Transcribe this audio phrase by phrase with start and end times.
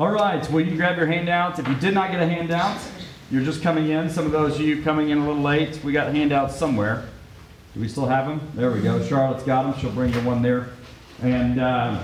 [0.00, 1.58] All right, will you grab your handouts.
[1.58, 2.80] If you did not get a handout,
[3.30, 4.08] you're just coming in.
[4.08, 7.06] Some of those of you coming in a little late, we got handouts somewhere.
[7.74, 8.40] Do we still have them?
[8.54, 9.06] There we go.
[9.06, 9.78] Charlotte's got them.
[9.78, 10.70] She'll bring you one there.
[11.20, 12.02] And uh,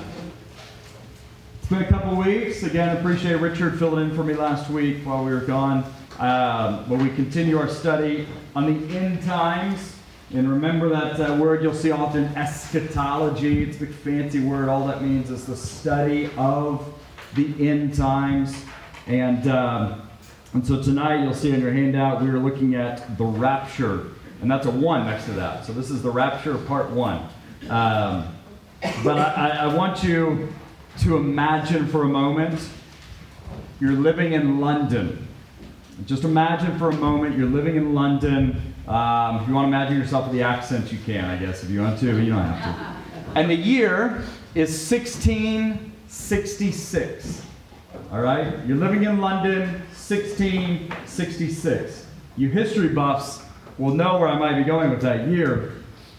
[1.59, 2.65] it's been a couple weeks.
[2.65, 5.91] Again, appreciate Richard filling in for me last week while we were gone.
[6.19, 9.97] Uh, but we continue our study on the end times.
[10.35, 13.63] And remember that uh, word you'll see often, eschatology.
[13.63, 14.69] It's a big fancy word.
[14.69, 16.93] All that means is the study of
[17.37, 18.65] the end times.
[19.07, 20.09] And, um,
[20.53, 24.09] and so tonight you'll see in your handout, we are looking at the rapture.
[24.43, 25.65] And that's a one next to that.
[25.65, 27.29] So this is the rapture part one.
[27.69, 28.35] Um,
[29.03, 30.53] but I, I want you
[31.01, 32.69] to imagine for a moment
[33.81, 35.27] you're living in London.
[36.07, 38.75] Just imagine for a moment you're living in London.
[38.87, 41.71] Um, if you want to imagine yourself with the accent, you can, I guess, if
[41.71, 43.39] you want to, but you don't have to.
[43.39, 44.23] And the year
[44.55, 44.87] is
[46.19, 47.43] 1666.
[48.11, 48.65] All right?
[48.67, 49.69] You're living in London,
[50.09, 52.07] 1666.
[52.37, 53.43] You history buffs
[53.79, 55.73] will know where I might be going with that year.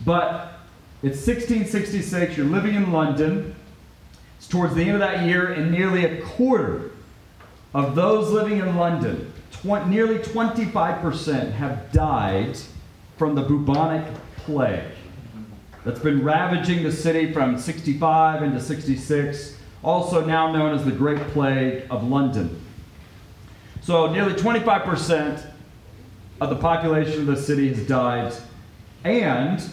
[0.06, 0.60] But
[1.04, 3.56] it's 1666, you're living in London.
[4.38, 6.92] It's towards the end of that year, and nearly a quarter
[7.74, 12.58] of those living in London tw- nearly 25% have died
[13.18, 14.06] from the bubonic
[14.38, 14.92] plague
[15.84, 21.22] that's been ravaging the city from 65 into 66, also now known as the Great
[21.30, 22.62] Plague of London.
[23.82, 25.50] So, nearly 25%
[26.42, 28.34] of the population of the city has died,
[29.06, 29.64] and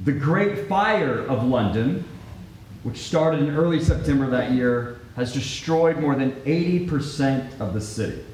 [0.00, 2.04] the Great Fire of London,
[2.82, 8.24] which started in early September that year, has destroyed more than 80% of the city.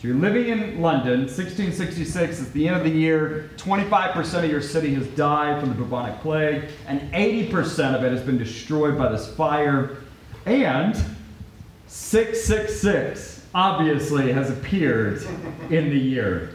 [0.00, 4.62] So you're living in London, 1666, at the end of the year, 25% of your
[4.62, 9.10] city has died from the bubonic plague, and 80% of it has been destroyed by
[9.10, 9.96] this fire.
[10.46, 10.94] And
[11.88, 15.20] 666 obviously has appeared
[15.68, 16.54] in the year,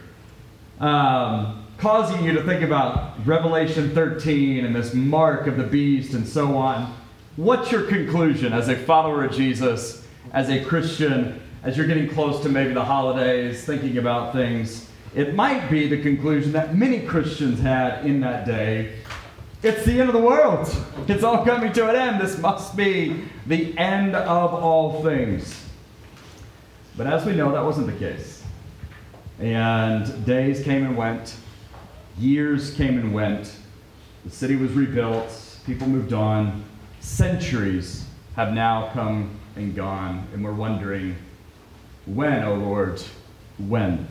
[0.80, 6.26] um, causing you to think about Revelation 13 and this mark of the beast and
[6.26, 6.96] so on.
[7.36, 11.42] What's your conclusion as a follower of Jesus, as a Christian?
[11.64, 16.02] As you're getting close to maybe the holidays, thinking about things, it might be the
[16.02, 18.96] conclusion that many Christians had in that day.
[19.62, 20.70] It's the end of the world.
[21.08, 22.20] It's all coming to an end.
[22.20, 25.64] This must be the end of all things.
[26.98, 28.44] But as we know, that wasn't the case.
[29.40, 31.36] And days came and went,
[32.18, 33.56] years came and went.
[34.26, 36.64] The city was rebuilt, people moved on.
[37.00, 41.16] Centuries have now come and gone, and we're wondering
[42.06, 43.02] when, O oh Lord,
[43.58, 44.08] when?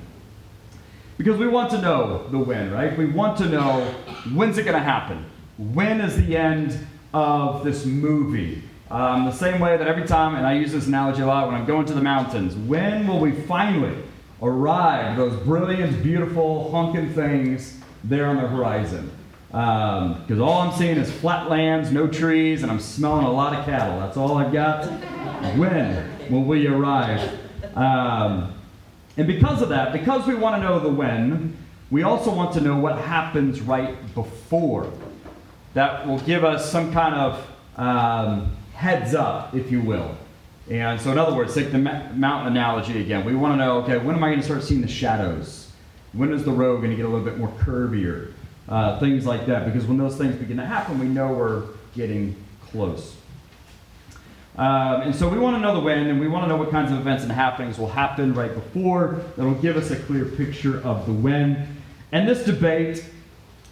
[1.18, 2.96] Because we want to know the when, right?
[2.96, 3.84] We want to know
[4.34, 5.24] when's it going to happen?
[5.56, 8.62] When is the end of this movie?
[8.90, 11.54] Um, the same way that every time, and I use this analogy a lot when
[11.54, 13.96] I'm going to the mountains, when will we finally
[14.42, 19.10] arrive those brilliant, beautiful, honking things there on the horizon?
[19.48, 23.54] Because um, all I'm seeing is flat lands, no trees, and I'm smelling a lot
[23.54, 24.00] of cattle.
[24.00, 24.86] That's all I've got.
[25.56, 27.38] When will we arrive?
[27.74, 28.54] Um,
[29.16, 31.56] and because of that, because we want to know the when,
[31.90, 34.90] we also want to know what happens right before.
[35.74, 37.46] That will give us some kind of
[37.76, 40.16] um, heads up, if you will.
[40.70, 43.24] And so, in other words, take the mountain analogy again.
[43.24, 45.70] We want to know, okay, when am I going to start seeing the shadows?
[46.12, 48.32] When is the road going to get a little bit more curvier?
[48.68, 49.66] Uh, things like that.
[49.66, 52.36] Because when those things begin to happen, we know we're getting
[52.70, 53.16] close.
[54.56, 56.70] Um, and so we want to know the when, and we want to know what
[56.70, 60.26] kinds of events and happenings will happen right before that will give us a clear
[60.26, 61.66] picture of the when.
[62.12, 63.04] And this debate,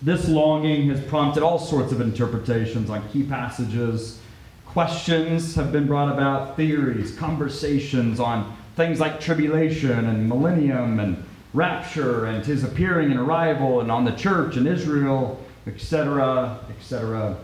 [0.00, 4.20] this longing, has prompted all sorts of interpretations on key passages.
[4.64, 12.24] Questions have been brought about, theories, conversations on things like tribulation and millennium and rapture
[12.24, 17.36] and his appearing and arrival and on the church and Israel, etc., etc.,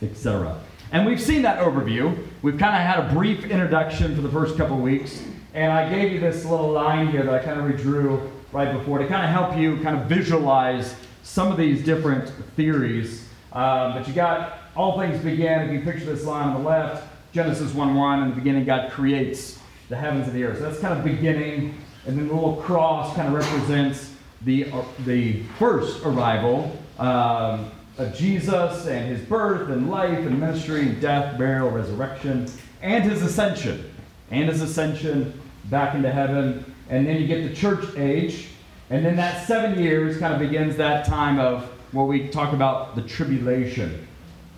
[0.00, 0.60] etc.
[0.92, 2.28] And we've seen that overview.
[2.42, 5.22] We've kind of had a brief introduction for the first couple weeks.
[5.54, 8.98] And I gave you this little line here that I kind of redrew right before
[8.98, 13.28] to kind of help you kind of visualize some of these different theories.
[13.52, 17.06] Um, but you got all things began, if you picture this line on the left,
[17.32, 20.58] Genesis 1 1, in the beginning, God creates the heavens and the earth.
[20.58, 21.78] So that's kind of beginning.
[22.08, 26.76] And then the little cross kind of represents the, uh, the first arrival.
[26.98, 32.50] Um, of Jesus and his birth and life and ministry and death, burial, resurrection,
[32.80, 33.90] and his ascension.
[34.30, 36.64] And his ascension back into heaven.
[36.88, 38.48] And then you get the church age.
[38.90, 42.96] And then that seven years kind of begins that time of what we talk about
[42.96, 44.06] the tribulation.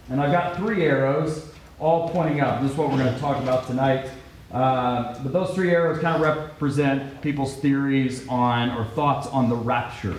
[0.09, 1.51] And I've got three arrows
[1.81, 2.63] all pointing up.
[2.63, 4.11] This is what we're going to talk about tonight.
[4.53, 9.57] Uh, but those three arrows kind of represent people's theories on or thoughts on the
[9.57, 10.15] rapture.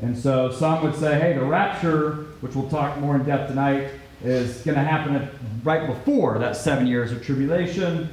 [0.00, 3.90] And so some would say, hey, the rapture, which we'll talk more in depth tonight,
[4.22, 5.28] is going to happen
[5.64, 8.08] right before that seven years of tribulation.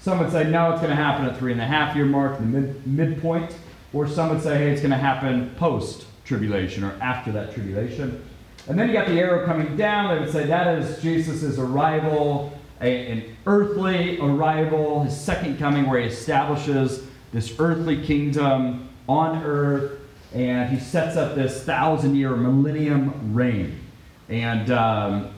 [0.00, 2.38] Some would say, no, it's going to happen at three and a half year mark,
[2.38, 3.56] the mid- midpoint.
[3.92, 8.22] Or some would say, hey, it's going to happen post tribulation or after that tribulation.
[8.68, 10.14] And then you got the arrow coming down.
[10.14, 16.00] They would say that is Jesus' arrival, a, an earthly arrival, his second coming, where
[16.00, 19.97] he establishes this earthly kingdom on earth,
[20.34, 23.80] and he sets up this thousand year millennium reign.
[24.28, 25.30] And, um,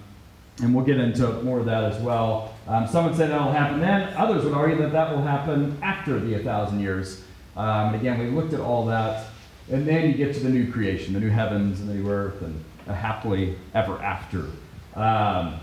[0.62, 2.54] and we'll get into more of that as well.
[2.66, 4.12] Um, some would say that'll happen then.
[4.14, 7.22] Others would argue that that will happen after the 1,000 years.
[7.56, 9.26] Um, and again, we looked at all that.
[9.70, 12.42] And then you get to the new creation, the new heavens and the new earth,
[12.42, 14.46] and a happily ever after.
[14.94, 15.60] Um,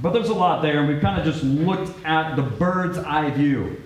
[0.00, 3.30] but there's a lot there, and we've kind of just looked at the bird's eye
[3.30, 3.80] view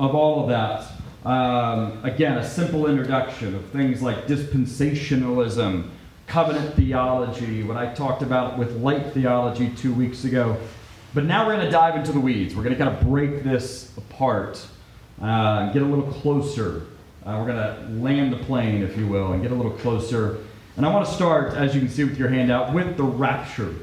[0.00, 0.90] of all of that.
[1.28, 5.90] Um, again, a simple introduction of things like dispensationalism,
[6.26, 10.56] covenant theology, what I talked about with light theology two weeks ago.
[11.12, 12.56] But now we're going to dive into the weeds.
[12.56, 14.66] We're going to kind of break this apart,
[15.20, 16.86] uh, get a little closer.
[17.26, 20.38] Uh, we're going to land the plane, if you will, and get a little closer.
[20.78, 23.74] And I want to start, as you can see with your handout, with the rapture.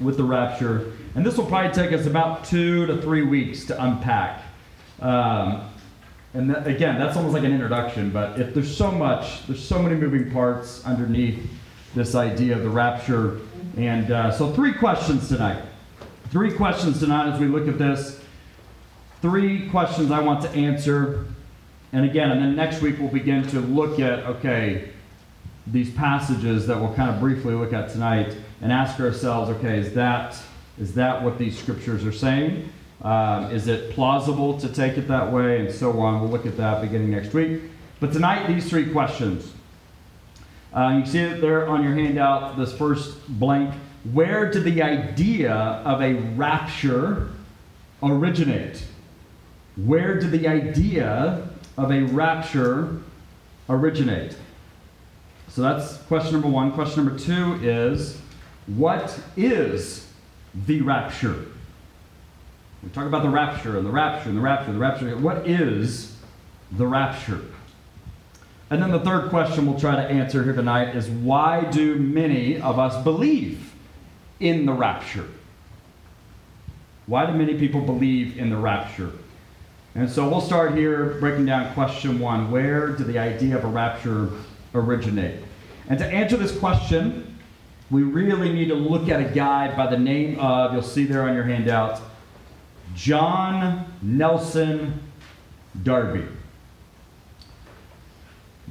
[0.00, 0.90] With the rapture.
[1.14, 4.42] And this will probably take us about two to three weeks to unpack.
[4.98, 5.69] Um,
[6.32, 9.82] and that, again, that's almost like an introduction, but if there's so much, there's so
[9.82, 11.50] many moving parts underneath
[11.94, 13.40] this idea of the rapture.
[13.76, 15.64] And uh, so, three questions tonight.
[16.30, 18.20] Three questions tonight as we look at this.
[19.22, 21.26] Three questions I want to answer.
[21.92, 24.90] And again, and then next week we'll begin to look at, okay,
[25.66, 29.92] these passages that we'll kind of briefly look at tonight and ask ourselves, okay, is
[29.94, 30.36] that,
[30.78, 32.70] is that what these scriptures are saying?
[33.02, 35.60] Um, is it plausible to take it that way?
[35.60, 36.20] And so on.
[36.20, 37.62] We'll look at that beginning next week.
[37.98, 39.52] But tonight, these three questions.
[40.72, 43.74] Uh, you see it there on your handout, this first blank.
[44.12, 47.30] Where did the idea of a rapture
[48.02, 48.84] originate?
[49.76, 53.00] Where did the idea of a rapture
[53.68, 54.36] originate?
[55.48, 56.72] So that's question number one.
[56.72, 58.20] Question number two is
[58.66, 60.06] what is
[60.66, 61.46] the rapture?
[62.82, 65.16] We talk about the rapture and the rapture and the rapture, the rapture.
[65.16, 66.16] What is
[66.72, 67.42] the rapture?
[68.70, 72.60] And then the third question we'll try to answer here tonight is why do many
[72.60, 73.72] of us believe
[74.38, 75.26] in the rapture?
[77.06, 79.10] Why do many people believe in the rapture?
[79.94, 83.68] And so we'll start here breaking down question one Where did the idea of a
[83.68, 84.30] rapture
[84.74, 85.42] originate?
[85.88, 87.36] And to answer this question,
[87.90, 91.28] we really need to look at a guide by the name of, you'll see there
[91.28, 92.00] on your handout,
[93.00, 95.00] John Nelson
[95.82, 96.26] Darby.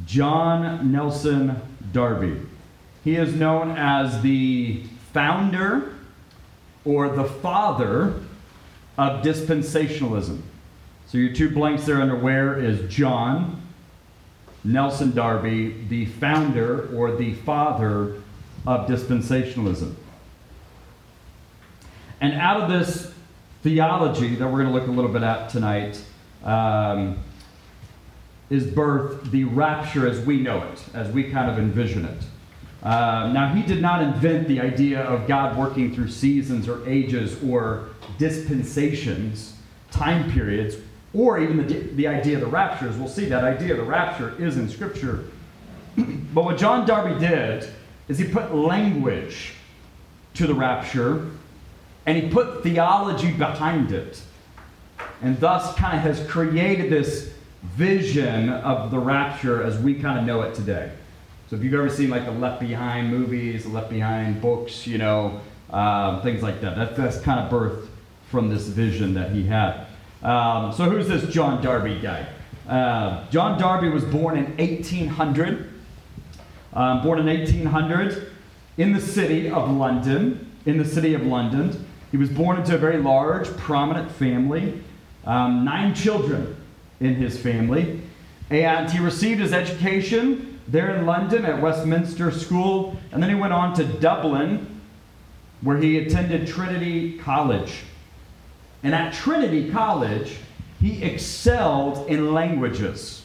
[0.05, 1.59] John Nelson
[1.91, 2.39] Darby.
[3.03, 4.83] He is known as the
[5.13, 5.95] founder
[6.85, 8.21] or the father
[8.99, 10.41] of dispensationalism.
[11.07, 13.63] So your two blanks there under where is John
[14.63, 18.21] Nelson Darby, the founder or the father
[18.67, 19.95] of dispensationalism.
[22.21, 23.08] And out of this
[23.61, 26.01] theology that we're going to look a little bit at tonight
[26.44, 27.17] um,
[28.50, 32.24] is birth the rapture as we know it, as we kind of envision it.
[32.81, 37.41] Uh, now, he did not invent the idea of God working through seasons or ages
[37.43, 39.55] or dispensations,
[39.91, 40.77] time periods,
[41.13, 42.88] or even the, the idea of the rapture.
[42.88, 45.25] As we'll see, that idea of the rapture is in Scripture.
[45.98, 47.69] but what John Darby did
[48.07, 49.53] is he put language
[50.36, 51.29] to the rapture
[52.06, 54.22] and he put theology behind it.
[55.22, 60.25] And thus kind of has created this vision of the rapture as we kind of
[60.25, 60.91] know it today.
[61.50, 64.98] So if you've ever seen like the Left Behind movies, the Left Behind books, you
[64.98, 65.41] know,
[65.72, 67.88] uh, things like that, that, that's kind of birthed
[68.29, 69.88] from this vision that he had.
[70.22, 72.27] Um, so who's this John Darby guy?
[72.68, 75.74] Uh, John Darby was born in 1800.
[76.72, 78.32] Um, born in 1800
[78.77, 80.51] in the city of London.
[80.65, 81.88] In the city of London.
[82.12, 84.82] He was born into a very large, prominent family,
[85.25, 86.56] um, nine children
[87.00, 88.01] in his family,
[88.50, 93.54] and he received his education there in London at Westminster School, and then he went
[93.54, 94.82] on to Dublin,
[95.62, 97.82] where he attended Trinity College.
[98.84, 100.38] And at Trinity College,
[100.80, 103.24] he excelled in languages.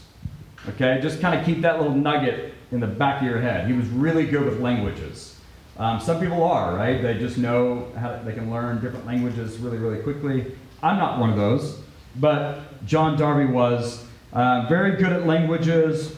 [0.71, 3.67] Okay, just kind of keep that little nugget in the back of your head.
[3.67, 5.34] He was really good with languages.
[5.76, 7.02] Um, some people are, right?
[7.02, 10.54] They just know how they can learn different languages really, really quickly.
[10.83, 11.81] I'm not one of those.
[12.16, 16.14] but John Darby was uh, very good at languages,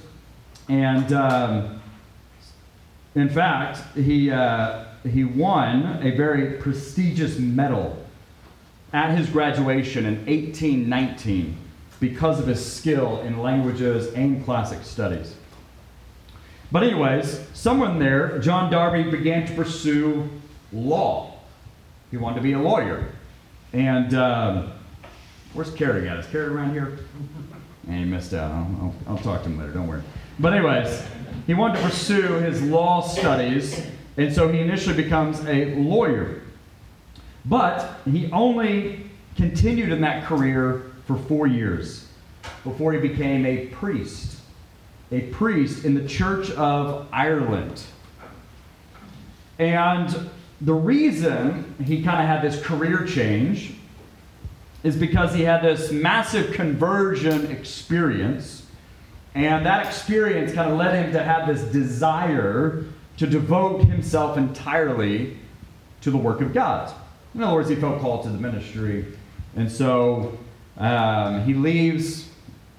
[0.68, 1.80] and um,
[3.14, 7.96] in fact, he, uh, he won a very prestigious medal
[8.92, 11.56] at his graduation in 1819
[11.98, 15.34] because of his skill in languages and classic studies.
[16.72, 20.28] But, anyways, someone there, John Darby, began to pursue
[20.72, 21.34] law.
[22.10, 23.06] He wanted to be a lawyer.
[23.72, 24.72] And um,
[25.52, 26.18] where's Carrie at?
[26.18, 26.98] Is Carrie around here?
[27.88, 28.50] And he missed out.
[28.50, 30.02] I'll, I'll, I'll talk to him later, don't worry.
[30.40, 31.04] But, anyways,
[31.46, 36.42] he wanted to pursue his law studies, and so he initially becomes a lawyer.
[37.44, 42.08] But he only continued in that career for four years
[42.64, 44.35] before he became a priest.
[45.12, 47.82] A priest in the Church of Ireland.
[49.58, 53.74] And the reason he kind of had this career change
[54.82, 58.64] is because he had this massive conversion experience.
[59.34, 62.84] And that experience kind of led him to have this desire
[63.16, 65.36] to devote himself entirely
[66.02, 66.94] to the work of God.
[67.34, 69.06] In other words, he felt called to the ministry.
[69.56, 70.38] And so
[70.78, 72.25] um, he leaves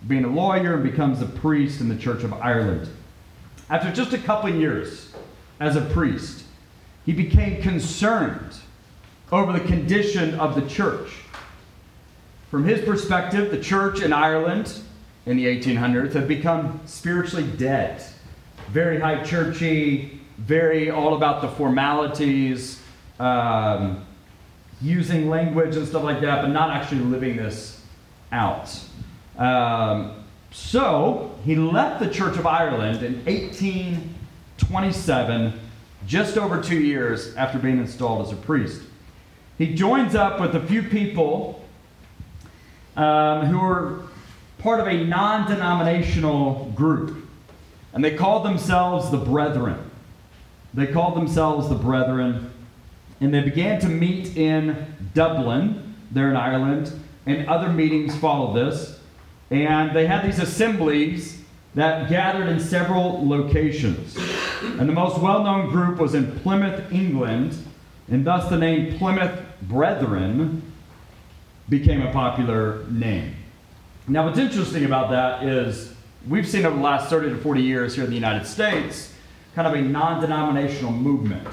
[0.05, 2.87] being a lawyer and becomes a priest in the Church of Ireland.
[3.69, 5.13] After just a couple years
[5.59, 6.43] as a priest,
[7.05, 8.55] he became concerned
[9.31, 11.09] over the condition of the church.
[12.51, 14.79] From his perspective, the church in Ireland
[15.25, 18.01] in the 1800s had become spiritually dead.
[18.69, 22.81] Very high churchy, very all about the formalities,
[23.19, 24.05] um,
[24.81, 27.81] using language and stuff like that, but not actually living this
[28.31, 28.69] out.
[29.38, 35.60] Um, so he left the Church of Ireland in 1827,
[36.06, 38.82] just over two years after being installed as a priest.
[39.58, 41.65] He joins up with a few people
[42.96, 44.03] um, who are
[44.60, 47.27] part of a non denominational group,
[47.94, 49.79] and they called themselves the Brethren.
[50.74, 52.51] They called themselves the Brethren,
[53.20, 56.91] and they began to meet in Dublin, there in Ireland,
[57.25, 58.96] and other meetings followed this.
[59.49, 61.41] And they had these assemblies
[61.75, 64.17] that gathered in several locations.
[64.61, 67.57] And the most well known group was in Plymouth, England,
[68.09, 70.63] and thus the name Plymouth Brethren
[71.69, 73.35] became a popular name.
[74.07, 75.93] Now, what's interesting about that is
[76.27, 79.13] we've seen over the last 30 to 40 years here in the United States
[79.53, 81.47] kind of a non denominational movement.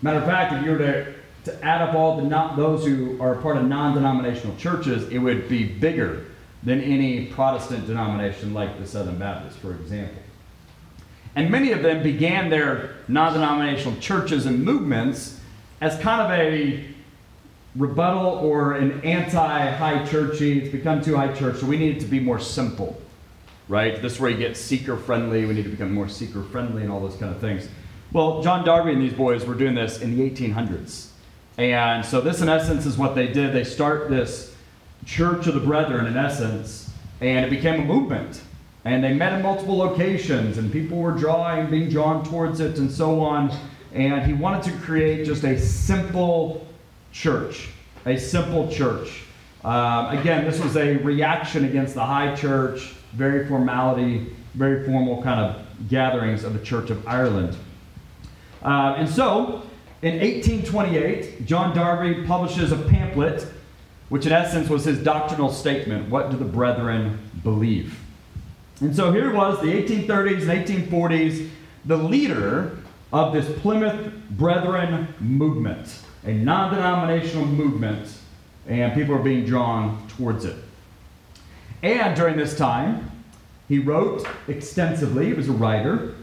[0.00, 3.20] Matter of fact, if you were to, to add up all the not, those who
[3.20, 6.26] are part of non denominational churches, it would be bigger
[6.62, 10.22] than any Protestant denomination like the Southern Baptist, for example.
[11.34, 15.40] And many of them began their non denominational churches and movements
[15.80, 16.84] as kind of a
[17.74, 20.60] rebuttal or an anti high churchy.
[20.60, 23.00] It's become too high church, so we need it to be more simple,
[23.68, 24.00] right?
[24.00, 25.46] This is where you get seeker friendly.
[25.46, 27.66] We need to become more seeker friendly and all those kind of things.
[28.12, 31.08] Well, John Darby and these boys were doing this in the 1800s.
[31.56, 33.54] And so, this in essence is what they did.
[33.54, 34.51] They start this
[35.06, 36.90] Church of the Brethren, in essence,
[37.20, 38.42] and it became a movement.
[38.84, 42.90] And they met in multiple locations, and people were drawing, being drawn towards it, and
[42.90, 43.54] so on.
[43.92, 46.66] And he wanted to create just a simple
[47.12, 47.68] church,
[48.06, 49.22] a simple church.
[49.64, 55.40] Um, again, this was a reaction against the high church, very formality, very formal kind
[55.40, 57.56] of gatherings of the Church of Ireland.
[58.64, 59.62] Uh, and so,
[60.02, 63.46] in 1828, John Darby publishes a pamphlet,
[64.12, 67.98] which in essence was his doctrinal statement What do the brethren believe?
[68.82, 71.48] And so here was the 1830s and 1840s,
[71.86, 72.76] the leader
[73.10, 78.14] of this Plymouth Brethren movement, a non denominational movement,
[78.68, 80.56] and people are being drawn towards it.
[81.82, 83.10] And during this time,
[83.66, 86.16] he wrote extensively, he was a writer,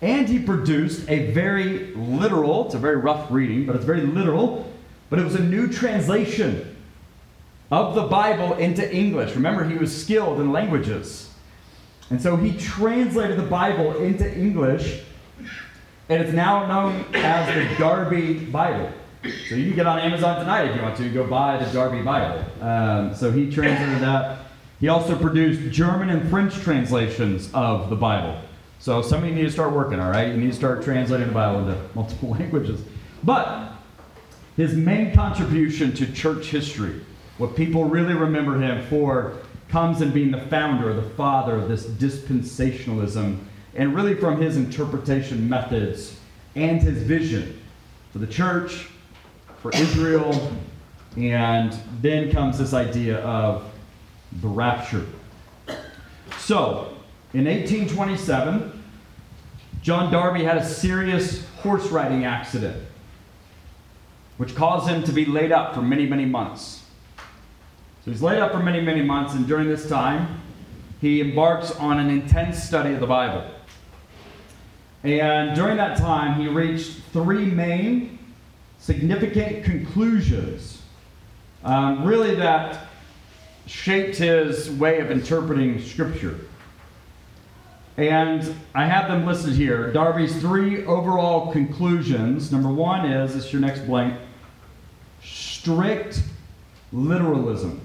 [0.00, 4.72] and he produced a very literal, it's a very rough reading, but it's very literal,
[5.10, 6.70] but it was a new translation
[7.74, 9.34] of the Bible into English.
[9.34, 11.30] Remember, he was skilled in languages.
[12.10, 15.02] And so he translated the Bible into English,
[16.08, 18.92] and it's now known as the Darby Bible.
[19.48, 22.02] So you can get on Amazon tonight if you want to go buy the Darby
[22.02, 22.44] Bible.
[22.60, 24.38] Um, so he translated that.
[24.78, 28.38] He also produced German and French translations of the Bible.
[28.78, 30.28] So some of you need to start working, all right?
[30.28, 32.80] You need to start translating the Bible into multiple languages.
[33.24, 33.72] But
[34.56, 37.00] his main contribution to church history,
[37.38, 39.34] what people really remember him for,
[39.68, 43.38] comes in being the founder, the father of this dispensationalism,
[43.74, 46.16] and really from his interpretation methods
[46.54, 47.60] and his vision
[48.12, 48.88] for the church,
[49.60, 50.52] for Israel,
[51.16, 53.64] and then comes this idea of
[54.40, 55.06] the rapture.
[56.38, 56.94] So,
[57.32, 58.82] in 1827,
[59.82, 62.80] John Darby had a serious horse riding accident,
[64.36, 66.83] which caused him to be laid up for many, many months.
[68.04, 70.42] So he's laid up for many, many months, and during this time,
[71.00, 73.50] he embarks on an intense study of the Bible.
[75.02, 78.18] And during that time, he reached three main
[78.78, 80.82] significant conclusions,
[81.62, 82.88] um, really, that
[83.66, 86.40] shaped his way of interpreting Scripture.
[87.96, 89.90] And I have them listed here.
[89.92, 92.52] Darby's three overall conclusions.
[92.52, 94.14] Number one is, this is your next blank,
[95.22, 96.22] strict
[96.92, 97.80] literalism.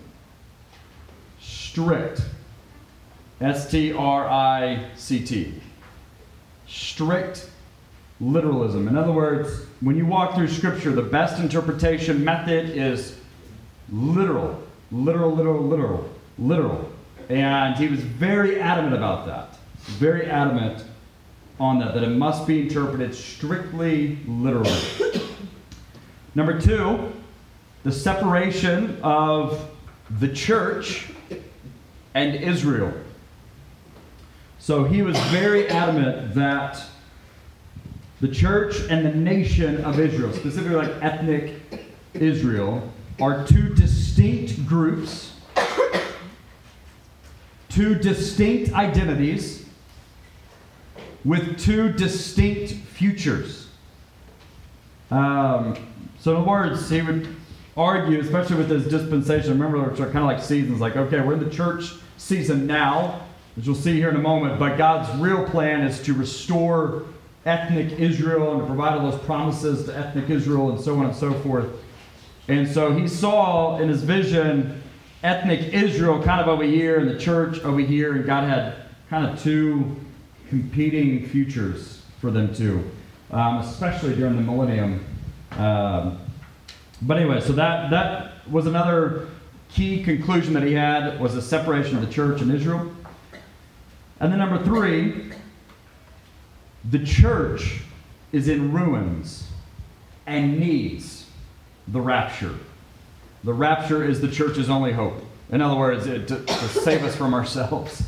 [1.80, 2.22] Strict.
[3.40, 5.54] S T R I C T.
[6.68, 7.50] Strict
[8.20, 8.90] literalism.
[8.90, 13.18] In other words, when you walk through Scripture, the best interpretation method is
[13.90, 14.62] literal.
[14.92, 16.92] Literal, literal, literal, literal.
[17.30, 19.58] And he was very adamant about that.
[19.84, 20.84] Very adamant
[21.62, 24.78] on that, that it must be interpreted strictly literally.
[26.36, 27.14] Number two,
[27.84, 29.70] the separation of
[30.20, 31.08] the church
[32.13, 32.94] and Israel.
[34.60, 36.84] So he was very adamant that
[38.22, 41.54] the church and the nation of Israel, specifically like ethnic
[42.13, 45.34] Israel, are two distinct groups,
[47.70, 49.66] two distinct identities,
[51.24, 53.68] with two distinct futures.
[55.12, 55.75] Um,
[56.20, 57.36] so, in words, he would
[57.80, 61.44] argue, especially with this dispensation, remember, are kind of like seasons, like, okay, we're in
[61.44, 63.26] the church season now,
[63.58, 67.06] as you'll see here in a moment, but God's real plan is to restore
[67.46, 71.16] ethnic Israel and to provide all those promises to ethnic Israel and so on and
[71.16, 71.68] so forth.
[72.50, 74.82] And so he saw in his vision
[75.24, 78.76] ethnic Israel kind of over here and the church over here, and God had
[79.10, 79.96] kind of two
[80.50, 82.84] competing futures for them too,
[83.32, 85.06] um, especially during the millennium.
[85.52, 86.20] Um,
[87.02, 89.28] but anyway, so that that was another
[89.70, 92.92] key conclusion that he had was the separation of the church and Israel.
[94.20, 95.32] And then number three,
[96.90, 97.80] the church
[98.32, 99.48] is in ruins
[100.26, 101.26] and needs
[101.88, 102.56] the rapture.
[103.44, 105.24] The rapture is the church's only hope.
[105.52, 108.04] In other words, it, to, to, save us from ourselves.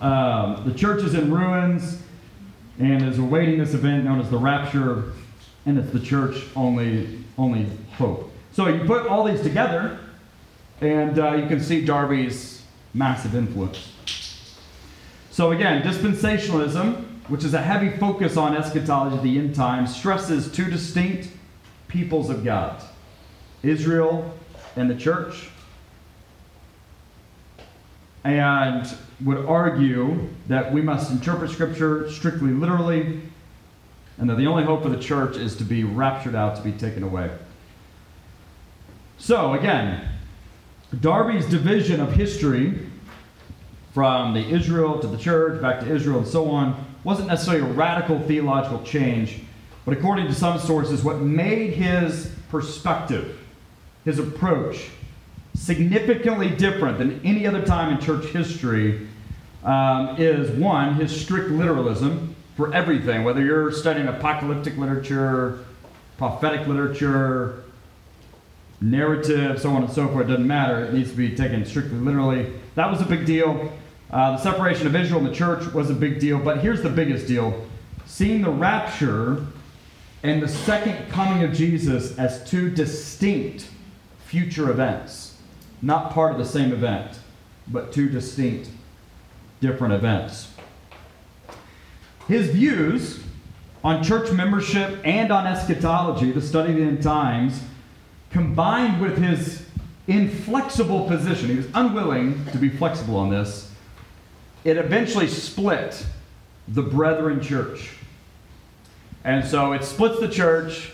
[0.00, 2.00] Um, the church is in ruins
[2.78, 5.12] and is awaiting this event known as the rapture,
[5.66, 7.66] and it's the church only only
[7.98, 8.32] hope.
[8.56, 9.98] So you put all these together,
[10.80, 12.62] and uh, you can see Darby's
[12.94, 13.92] massive influence.
[15.30, 20.70] So again, dispensationalism, which is a heavy focus on eschatology, the end times, stresses two
[20.70, 21.28] distinct
[21.88, 22.82] peoples of God
[23.62, 24.34] Israel
[24.74, 25.50] and the church.
[28.24, 28.88] And
[29.22, 33.20] would argue that we must interpret Scripture strictly literally,
[34.16, 36.72] and that the only hope for the church is to be raptured out, to be
[36.72, 37.30] taken away.
[39.18, 40.08] So, again,
[41.00, 42.86] Darby's division of history
[43.94, 47.72] from the Israel to the church, back to Israel, and so on, wasn't necessarily a
[47.72, 49.40] radical theological change,
[49.84, 53.38] but according to some sources, what made his perspective,
[54.04, 54.90] his approach,
[55.54, 59.08] significantly different than any other time in church history
[59.64, 65.64] um, is one, his strict literalism for everything, whether you're studying apocalyptic literature,
[66.18, 67.64] prophetic literature,
[68.80, 70.84] narrative, so on and so forth, it doesn't matter.
[70.84, 72.52] It needs to be taken strictly literally.
[72.74, 73.72] That was a big deal.
[74.10, 76.90] Uh, the separation of Israel and the church was a big deal, but here's the
[76.90, 77.66] biggest deal
[78.04, 79.44] seeing the rapture
[80.22, 83.68] and the second coming of Jesus as two distinct
[84.24, 85.36] future events,
[85.82, 87.18] not part of the same event,
[87.68, 88.70] but two distinct
[89.60, 90.52] different events.
[92.28, 93.22] His views
[93.84, 97.62] on church membership and on eschatology, the study of the end times,
[98.36, 99.64] combined with his
[100.08, 103.72] inflexible position, he was unwilling to be flexible on this,
[104.62, 106.04] it eventually split
[106.68, 107.92] the brethren church.
[109.24, 110.92] And so it splits the church,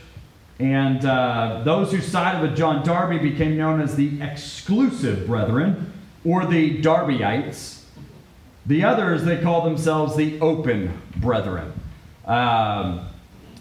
[0.60, 5.92] and uh, those who sided with John Darby became known as the exclusive brethren,
[6.24, 7.82] or the Darbyites.
[8.66, 11.72] The others, they call themselves the open brethren.
[12.24, 13.08] Um,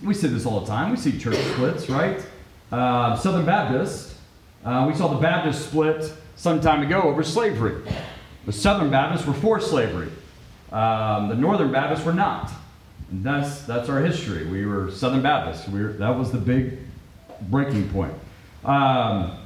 [0.04, 0.92] we see this all the time.
[0.92, 2.24] We see church splits, right?
[2.72, 4.16] Uh, Southern Baptist,
[4.64, 7.84] uh, we saw the Baptist split some time ago over slavery.
[8.46, 10.10] The Southern Baptists were for slavery.
[10.72, 12.50] Um, the Northern Baptists were not.
[13.12, 14.46] And that's, that's our history.
[14.46, 15.68] We were Southern Baptists.
[15.68, 16.78] We were, that was the big
[17.50, 18.14] breaking point.
[18.64, 19.38] Um,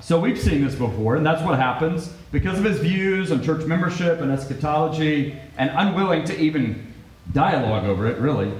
[0.00, 2.12] so we've seen this before, and that's what happens.
[2.32, 6.92] because of his views on church membership and eschatology, and unwilling to even
[7.32, 8.52] dialogue over it, really,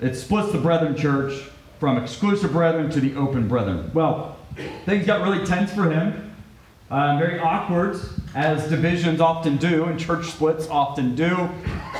[0.00, 1.40] it splits the Brethren Church
[1.80, 3.90] from exclusive brethren to the open brethren.
[3.94, 4.36] Well,
[4.84, 6.34] things got really tense for him,
[6.90, 7.98] uh, very awkward,
[8.34, 11.48] as divisions often do, and church splits often do.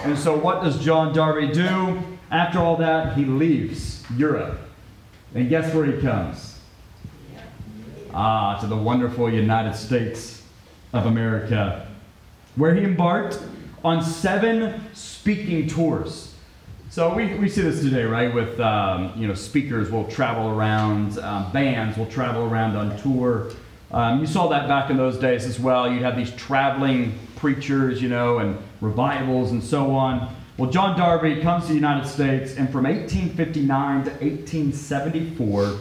[0.05, 1.99] And so, what does John Darby do?
[2.31, 4.61] After all that, he leaves Europe.
[5.35, 6.59] And guess where he comes?
[8.13, 10.43] Ah, to the wonderful United States
[10.93, 11.89] of America,
[12.57, 13.41] where he embarked
[13.83, 16.30] on seven speaking tours.
[16.91, 18.35] So we, we see this today, right?
[18.35, 23.53] With um, you know speakers will travel around, um, bands will travel around on tour.
[23.93, 25.89] Um, you saw that back in those days as well.
[25.89, 30.35] You'd have these traveling preachers, you know, and revivals and so on.
[30.57, 35.79] Well, John Darby comes to the United States, and from 1859 to 1874,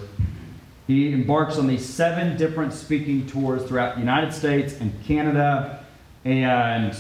[0.86, 5.84] he embarks on these seven different speaking tours throughout the United States and Canada.
[6.24, 6.96] And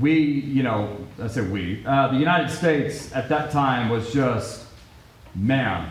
[0.00, 4.64] we, you know, I say we, uh, the United States at that time was just,
[5.34, 5.90] man,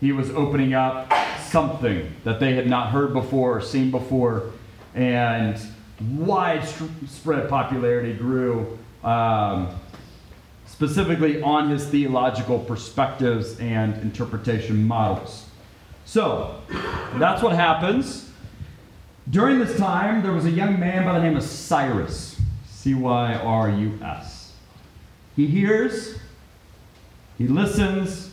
[0.00, 1.12] he was opening up
[1.48, 4.52] something that they had not heard before or seen before.
[4.94, 5.58] And
[6.00, 9.78] widespread popularity grew, um,
[10.66, 15.46] specifically on his theological perspectives and interpretation models.
[16.04, 16.60] So,
[17.14, 18.30] that's what happens.
[19.28, 22.40] During this time, there was a young man by the name of Cyrus.
[22.86, 24.52] C Y R U S.
[25.34, 26.20] He hears,
[27.36, 28.30] he listens,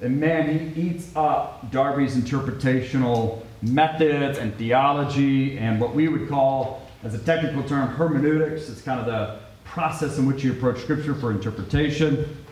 [0.00, 6.88] and man, he eats up Darby's interpretational methods and theology and what we would call,
[7.02, 8.68] as a technical term, hermeneutics.
[8.68, 12.44] It's kind of the process in which you approach Scripture for interpretation.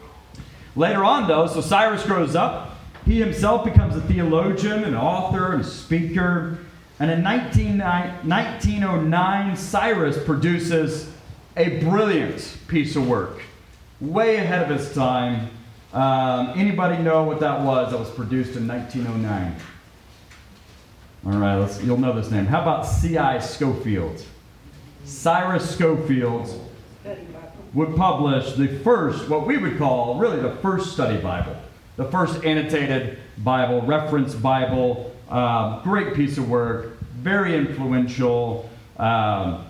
[0.74, 2.78] Later on, though, so Cyrus grows up.
[3.04, 6.58] He himself becomes a theologian, an author, and a speaker.
[6.98, 11.11] And in 1909, Cyrus produces
[11.56, 13.42] a brilliant piece of work,
[14.00, 15.50] way ahead of its time.
[15.92, 19.56] Um, anybody know what that was that was produced in 1909?
[21.24, 22.46] All right, let's, you'll know this name.
[22.46, 23.38] How about C.I.
[23.40, 24.24] Scofield?
[25.04, 26.68] Cyrus Scofield
[27.74, 31.56] would publish the first, what we would call really the first study Bible,
[31.96, 35.14] the first annotated Bible, reference Bible.
[35.28, 38.68] Uh, great piece of work, very influential.
[38.98, 39.66] Um,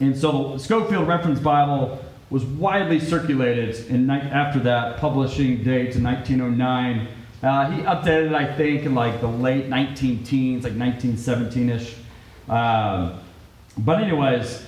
[0.00, 6.04] and so the Scofield Reference Bible was widely circulated in, after that publishing date in
[6.04, 7.08] 1909.
[7.42, 11.96] Uh, he updated it, I think, in like the late 19 teens, like 1917-ish.
[12.48, 13.20] Um,
[13.78, 14.64] but anyways,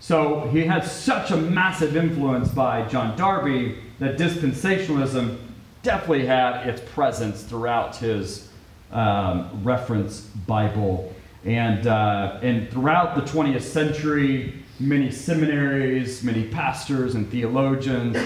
[0.00, 5.38] so he had such a massive influence by John Darby that dispensationalism
[5.82, 8.48] definitely had its presence throughout his
[8.92, 11.14] um, reference Bible.
[11.44, 18.16] And, uh, and throughout the 20th century, many seminaries, many pastors and theologians.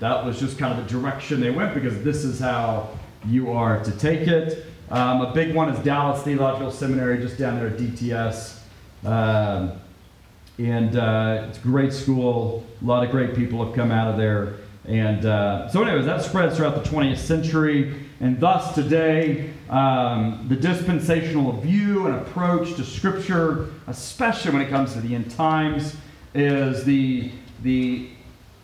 [0.00, 2.90] That was just kind of the direction they went because this is how
[3.26, 4.66] you are to take it.
[4.90, 8.58] Um, a big one is Dallas Theological Seminary, just down there at DTS.
[9.04, 9.72] Um,
[10.58, 12.66] and uh, it's a great school.
[12.82, 14.54] A lot of great people have come out of there.
[14.86, 17.94] And uh, so, anyways, that spreads throughout the 20th century.
[18.20, 24.92] And thus, today, um, the dispensational view and approach to Scripture, especially when it comes
[24.92, 25.96] to the end times,
[26.34, 28.10] is the, the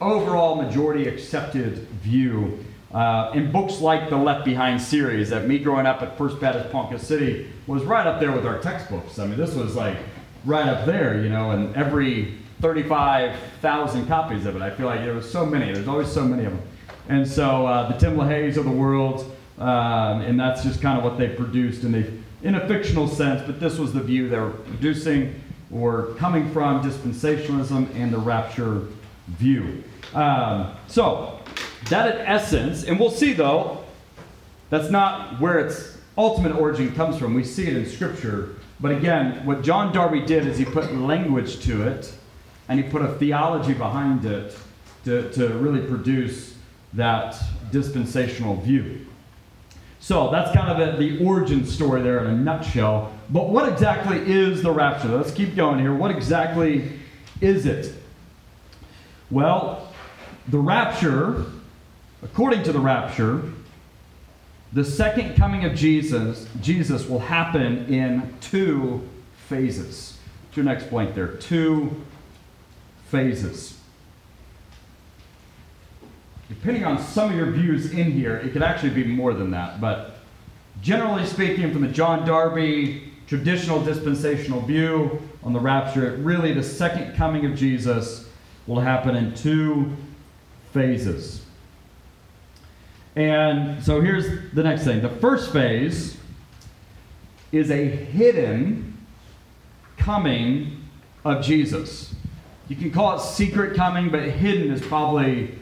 [0.00, 2.62] overall majority accepted view.
[2.92, 6.70] Uh, in books like the Left Behind series, that me growing up at First Baptist
[6.70, 9.18] Ponca City was right up there with our textbooks.
[9.18, 9.96] I mean, this was like
[10.44, 14.62] right up there, you know, and every 35,000 copies of it.
[14.62, 15.72] I feel like there was so many.
[15.72, 16.62] There's always so many of them.
[17.08, 21.04] And so uh, the Tim LaHaye's of the world, um, and that's just kind of
[21.04, 24.38] what they produced in a, in a fictional sense, but this was the view they
[24.38, 25.40] were producing
[25.72, 28.86] or coming from dispensationalism and the rapture
[29.28, 29.82] view.
[30.14, 31.40] Um, so,
[31.90, 33.84] that in essence, and we'll see though,
[34.70, 37.34] that's not where its ultimate origin comes from.
[37.34, 38.56] We see it in Scripture.
[38.80, 42.12] But again, what John Darby did is he put language to it
[42.68, 44.56] and he put a theology behind it
[45.04, 46.56] to, to really produce
[46.94, 47.36] that
[47.70, 49.06] dispensational view.
[50.06, 53.10] So that's kind of the origin story there in a nutshell.
[53.28, 55.08] But what exactly is the rapture?
[55.08, 55.92] Let's keep going here.
[55.92, 56.92] What exactly
[57.40, 57.92] is it?
[59.32, 59.92] Well,
[60.46, 61.46] the rapture,
[62.22, 63.50] according to the rapture,
[64.72, 69.08] the second coming of Jesus, Jesus will happen in two
[69.48, 70.16] phases.
[70.52, 72.00] To your next blank there, two
[73.08, 73.75] phases
[76.48, 79.80] depending on some of your views in here, it could actually be more than that.
[79.80, 80.18] But
[80.80, 87.16] generally speaking, from the John Darby traditional dispensational view on the rapture, really the second
[87.16, 88.28] coming of Jesus
[88.66, 89.96] will happen in two
[90.72, 91.42] phases.
[93.16, 95.00] And so here's the next thing.
[95.00, 96.16] The first phase
[97.50, 98.98] is a hidden
[99.96, 100.85] coming
[101.24, 102.14] of Jesus.
[102.68, 105.59] You can call it secret coming, but hidden is probably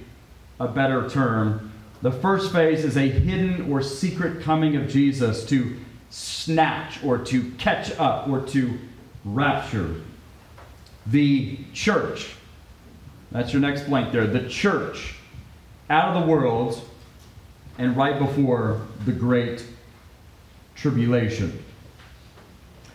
[0.64, 1.72] a better term.
[2.02, 5.76] The first phase is a hidden or secret coming of Jesus to
[6.10, 8.78] snatch or to catch up or to
[9.24, 10.02] rapture
[11.06, 12.34] the church.
[13.32, 14.26] That's your next blank there.
[14.26, 15.16] The church
[15.90, 16.80] out of the world
[17.78, 19.64] and right before the great
[20.74, 21.64] tribulation.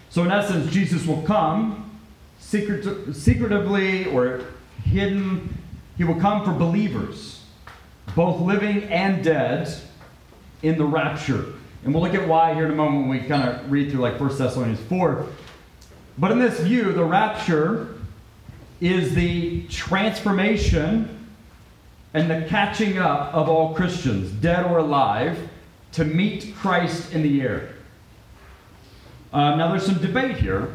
[0.10, 1.99] So, in essence, Jesus will come
[2.39, 4.41] secret, secretively or
[4.84, 5.58] hidden.
[5.97, 7.38] He will come for believers,
[8.15, 9.69] both living and dead,
[10.62, 11.54] in the rapture.
[11.84, 14.02] And we'll look at why here in a moment when we kind of read through
[14.02, 15.26] like 1 Thessalonians 4.
[16.17, 17.95] But in this view, the rapture
[18.82, 21.28] is the transformation
[22.13, 25.38] and the catching up of all Christians, dead or alive,
[25.93, 27.76] to meet Christ in the air.
[29.32, 30.74] Uh, now, there's some debate here.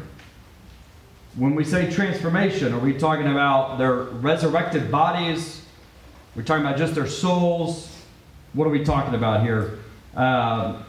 [1.35, 5.64] When we say transformation, are we talking about their resurrected bodies?
[6.35, 7.91] We're talking about just their souls?
[8.53, 9.79] What are we talking about here?
[10.15, 10.81] Uh,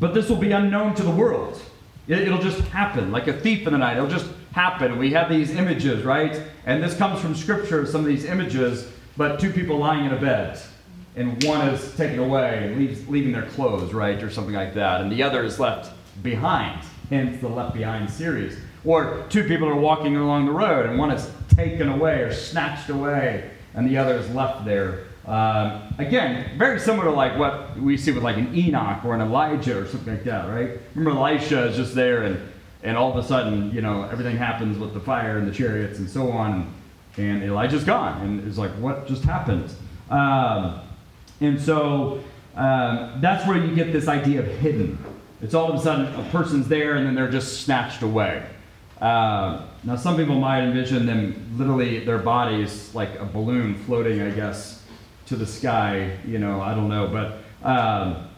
[0.00, 1.60] but this will be unknown to the world.
[2.08, 3.96] It, will just happen, like a thief in the night.
[3.96, 4.98] It'll just happen.
[4.98, 6.42] We have these images, right?
[6.66, 10.20] And this comes from Scripture, some of these images, but two people lying in a
[10.20, 10.60] bed.
[11.14, 14.20] And one is taken away leaves, leaving their clothes, right?
[14.22, 15.00] Or something like that.
[15.00, 15.92] And the other is left
[16.22, 18.58] behind hence the Left Behind series.
[18.84, 22.88] Or two people are walking along the road, and one is taken away or snatched
[22.88, 25.04] away, and the other is left there.
[25.26, 29.20] Um, again, very similar to like what we see with like an Enoch or an
[29.20, 30.80] Elijah or something like that, right?
[30.94, 32.40] Remember Elisha is just there, and
[32.82, 35.98] and all of a sudden, you know, everything happens with the fire and the chariots
[35.98, 36.72] and so on,
[37.16, 39.70] and Elijah's gone, and it's like, what just happened?
[40.10, 40.80] Um,
[41.40, 42.22] and so
[42.54, 44.98] um, that's where you get this idea of hidden.
[45.40, 48.46] It's all of a sudden a person's there and then they're just snatched away.
[49.02, 54.30] Uh, now, some people might envision them literally, their bodies like a balloon floating, I
[54.30, 54.80] guess,
[55.26, 56.16] to the sky.
[56.24, 57.08] You know, I don't know.
[57.08, 58.28] But um,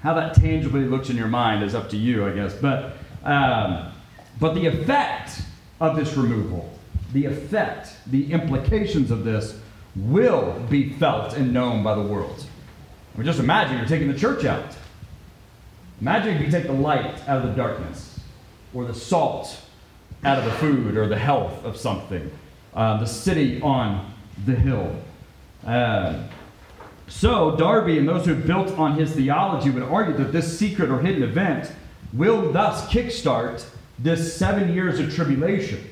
[0.00, 2.54] how that tangibly looks in your mind is up to you, I guess.
[2.54, 3.92] But, um,
[4.40, 5.42] but the effect
[5.82, 6.72] of this removal,
[7.12, 9.60] the effect, the implications of this
[9.94, 12.42] will be felt and known by the world.
[13.14, 14.74] I mean, just imagine you're taking the church out.
[16.00, 18.18] Imagine if you take the light out of the darkness,
[18.72, 19.60] or the salt
[20.24, 22.30] out of the food, or the health of something,
[22.74, 24.12] uh, the city on
[24.44, 24.94] the hill.
[25.64, 26.22] Uh,
[27.08, 30.98] so, Darby and those who built on his theology would argue that this secret or
[31.00, 31.70] hidden event
[32.12, 33.64] will thus kickstart
[33.98, 35.82] this seven years of tribulation.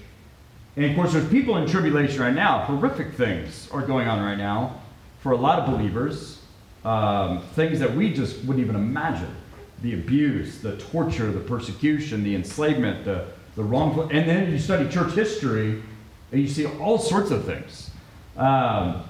[0.76, 2.64] And of course, there's people in tribulation right now.
[2.64, 4.80] Horrific things are going on right now
[5.20, 6.40] for a lot of believers,
[6.84, 9.34] um, things that we just wouldn't even imagine
[9.82, 14.02] the abuse, the torture, the persecution, the enslavement, the, the wrongful.
[14.04, 15.82] And then you study church history
[16.32, 17.90] and you see all sorts of things.
[18.36, 19.04] Um,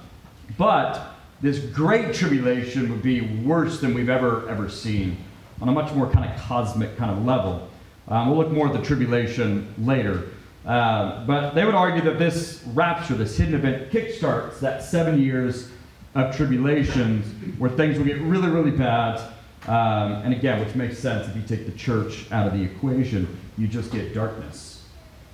[0.57, 5.17] but this great tribulation would be worse than we've ever, ever seen
[5.61, 7.69] on a much more kind of cosmic kind of level.
[8.07, 10.29] Um, we'll look more at the tribulation later.
[10.65, 15.69] Uh, but they would argue that this rapture, this hidden event, kickstarts that seven years
[16.15, 17.21] of tribulation
[17.57, 19.21] where things will get really, really bad
[19.67, 23.27] um, and again, which makes sense if you take the church out of the equation,
[23.57, 24.83] you just get darkness.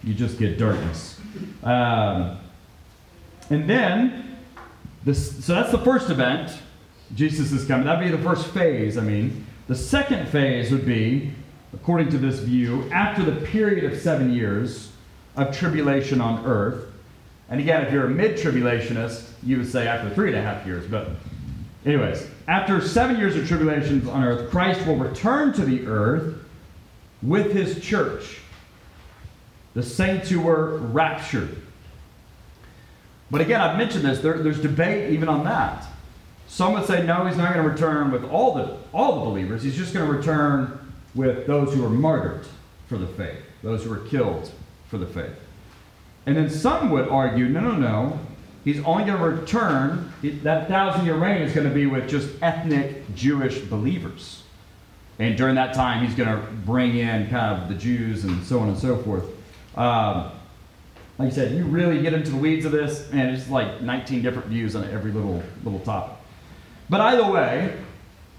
[0.03, 1.19] You just get darkness.
[1.63, 2.37] Um,
[3.49, 4.37] and then,
[5.03, 6.57] this, so that's the first event.
[7.15, 7.85] Jesus is coming.
[7.85, 9.45] That'd be the first phase, I mean.
[9.67, 11.33] The second phase would be,
[11.73, 14.91] according to this view, after the period of seven years
[15.35, 16.85] of tribulation on earth.
[17.49, 20.65] And again, if you're a mid tribulationist, you would say after three and a half
[20.65, 20.87] years.
[20.87, 21.09] But,
[21.85, 26.35] anyways, after seven years of tribulations on earth, Christ will return to the earth
[27.21, 28.39] with his church,
[29.73, 31.61] the saints who were raptured.
[33.29, 35.85] But again, I've mentioned this, there, there's debate even on that.
[36.47, 39.63] Some would say, no, he's not going to return with all the, all the believers.
[39.63, 42.45] He's just going to return with those who were martyred
[42.87, 44.51] for the faith, those who were killed
[44.89, 45.31] for the faith.
[46.25, 48.19] And then some would argue, no, no, no.
[48.63, 50.11] He's only going to return,
[50.43, 54.43] that thousand year reign is going to be with just ethnic Jewish believers.
[55.19, 58.59] And during that time, he's going to bring in kind of the Jews and so
[58.59, 59.25] on and so forth.
[59.75, 60.31] Um,
[61.17, 64.21] like I said, you really get into the weeds of this, and it's like 19
[64.21, 66.17] different views on every little, little topic.
[66.89, 67.77] But either way,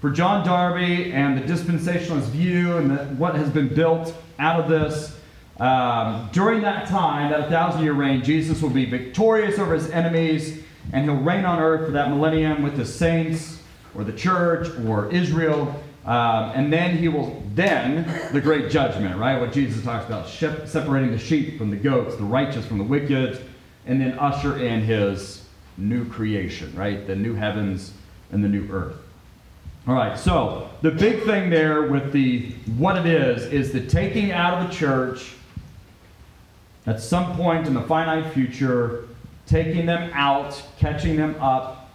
[0.01, 4.69] for John Darby and the dispensationalist view and the, what has been built out of
[4.69, 5.17] this,
[5.59, 10.63] um, during that time, that thousand year reign, Jesus will be victorious over his enemies
[10.91, 13.61] and he'll reign on earth for that millennium with the saints
[13.95, 15.81] or the church or Israel.
[16.05, 19.39] Um, and then he will, then the great judgment, right?
[19.39, 23.39] What Jesus talks about, separating the sheep from the goats, the righteous from the wicked,
[23.85, 25.45] and then usher in his
[25.77, 27.07] new creation, right?
[27.07, 27.93] The new heavens
[28.31, 28.97] and the new earth.
[29.87, 34.31] All right, so the big thing there with the what it is is the taking
[34.31, 35.33] out of the church
[36.85, 39.07] at some point in the finite future,
[39.45, 41.91] taking them out, catching them up.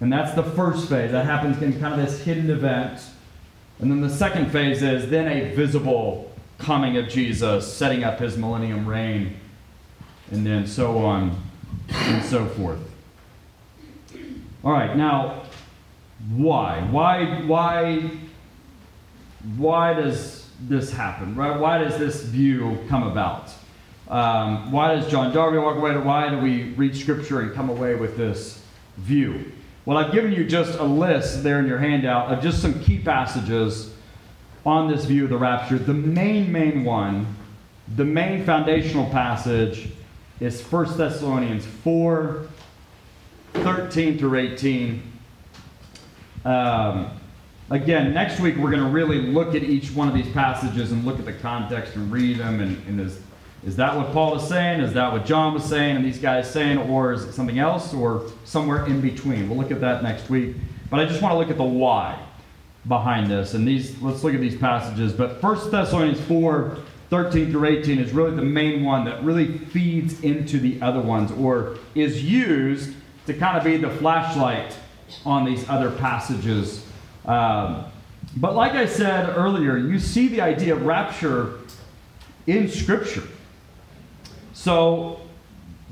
[0.00, 1.10] And that's the first phase.
[1.10, 3.00] That happens in kind of this hidden event.
[3.80, 8.36] And then the second phase is then a visible coming of Jesus, setting up his
[8.36, 9.36] millennium reign,
[10.30, 11.40] and then so on
[11.88, 12.80] and so forth.
[14.64, 15.44] All right, now,
[16.30, 16.80] why?
[16.90, 18.10] Why, why,
[19.56, 21.34] why does this happen?
[21.34, 21.58] Right?
[21.58, 23.50] Why does this view come about?
[24.08, 25.96] Um, why does John Darby walk away?
[25.96, 28.62] Why do we read Scripture and come away with this
[28.96, 29.52] view?
[29.84, 32.98] Well, I've given you just a list there in your handout of just some key
[32.98, 33.90] passages
[34.64, 35.78] on this view of the rapture.
[35.78, 37.26] The main, main one,
[37.96, 39.88] the main foundational passage
[40.40, 42.46] is 1 Thessalonians 4
[43.54, 45.02] 13 through 18.
[46.44, 47.17] Um,
[47.70, 51.04] again, next week we're going to really look at each one of these passages and
[51.04, 52.60] look at the context and read them.
[52.60, 53.20] And, and is,
[53.64, 54.80] is that what Paul is saying?
[54.80, 56.78] Is that what John was saying and these guys saying?
[56.78, 59.48] Or is it something else or somewhere in between?
[59.48, 60.56] We'll look at that next week.
[60.90, 62.18] But I just want to look at the why
[62.86, 63.54] behind this.
[63.54, 65.12] And these, let's look at these passages.
[65.12, 66.78] But 1 Thessalonians 4
[67.10, 71.32] 13 through 18 is really the main one that really feeds into the other ones
[71.32, 74.76] or is used to kind of be the flashlight
[75.24, 76.84] on these other passages
[77.28, 77.84] um,
[78.36, 81.58] but like I said earlier, you see the idea of rapture
[82.46, 83.22] in Scripture.
[84.54, 85.20] So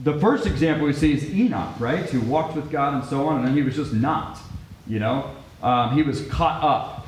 [0.02, 2.08] the first example we see is Enoch, right?
[2.10, 4.38] Who walked with God and so on, and then he was just not.
[4.86, 5.30] You know,
[5.62, 7.06] um, he was caught up.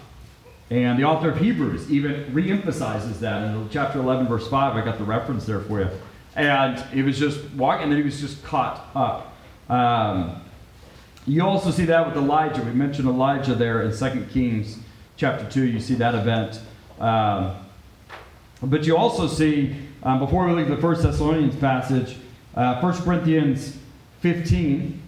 [0.71, 4.77] And the author of Hebrews even reemphasizes that in chapter 11, verse 5.
[4.77, 5.89] I got the reference there for you.
[6.37, 9.35] And he was just walking, and then he was just caught up.
[9.71, 10.43] Um,
[11.29, 12.63] you also see that with Elijah.
[12.63, 14.79] We mentioned Elijah there in 2 Kings
[15.17, 15.67] chapter 2.
[15.67, 16.59] You see that event.
[16.99, 17.55] Um,
[18.63, 22.17] but you also see, um, before we leave the First Thessalonians passage,
[22.55, 23.77] uh, 1 Corinthians
[24.21, 25.01] 15,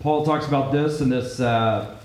[0.00, 1.96] Paul talks about this in this, uh,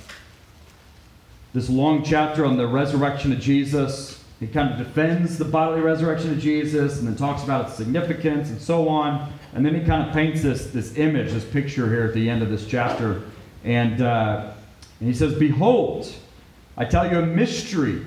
[1.54, 4.24] this long chapter on the resurrection of Jesus.
[4.40, 8.50] He kind of defends the bodily resurrection of Jesus and then talks about its significance
[8.50, 9.34] and so on.
[9.56, 12.44] And then he kind of paints this, this image, this picture here at the end
[12.44, 13.22] of this chapter.
[13.64, 14.52] And, uh,
[15.00, 16.14] and he says, Behold,
[16.76, 18.06] I tell you a mystery.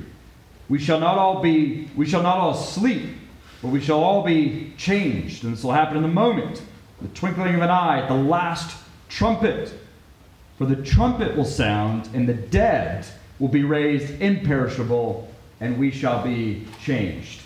[0.68, 3.16] We shall not all be, we shall not all sleep,
[3.62, 5.42] but we shall all be changed.
[5.42, 6.60] And this will happen in the moment,
[7.00, 8.76] the twinkling of an eye, the last
[9.08, 9.72] trumpet.
[10.58, 13.06] For the trumpet will sound, and the dead
[13.38, 17.40] will be raised imperishable, and we shall be changed.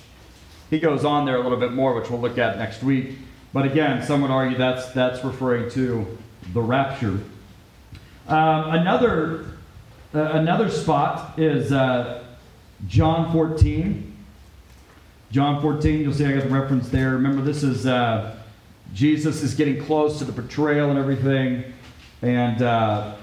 [0.70, 3.18] He goes on there a little bit more, which we'll look at next week.
[3.52, 6.06] But again, some would argue that's, that's referring to
[6.52, 7.20] the rapture.
[8.28, 9.46] Um, another,
[10.14, 12.24] uh, another spot is uh,
[12.86, 14.08] John 14.
[15.30, 17.10] John 14, you'll see I got the reference there.
[17.10, 18.36] Remember, this is uh,
[18.94, 21.64] Jesus is getting close to the betrayal and everything.
[22.20, 23.16] And uh,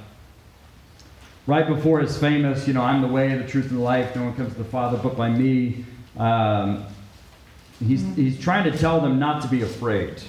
[1.47, 4.15] right before his famous, you know, I'm the way, the truth, and the life.
[4.15, 5.85] No one comes to the Father but by me.
[6.17, 6.85] Um,
[7.85, 10.21] He's, he's trying to tell them not to be afraid.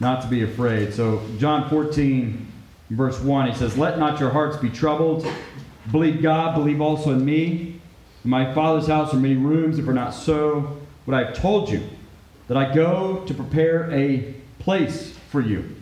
[0.00, 0.94] Not to be afraid.
[0.94, 2.46] So, John 14,
[2.90, 5.26] verse 1, he says, Let not your hearts be troubled.
[5.90, 7.80] Believe God, believe also in me.
[8.24, 9.78] In my Father's house are many rooms.
[9.78, 11.82] If it were not so, would I have told you
[12.48, 15.76] that I go to prepare a place for you?